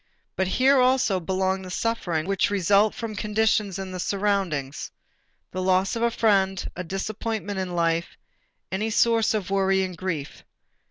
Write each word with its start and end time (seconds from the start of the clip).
But 0.35 0.47
here 0.47 0.79
also 0.79 1.19
belongs 1.19 1.63
the 1.63 1.69
suffering 1.69 2.25
which 2.25 2.49
results 2.49 2.97
from 2.97 3.15
conditions 3.15 3.77
in 3.77 3.91
the 3.91 3.99
surroundings, 3.99 4.89
the 5.51 5.61
loss 5.61 5.95
of 5.95 6.01
a 6.01 6.09
friend, 6.09 6.67
a 6.75 6.83
disappointment 6.83 7.59
in 7.59 7.75
life, 7.75 8.17
any 8.71 8.89
source 8.89 9.35
of 9.35 9.51
worry 9.51 9.83
and 9.83 9.95
grief. 9.95 10.43